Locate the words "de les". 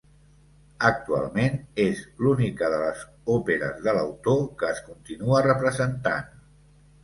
2.77-3.05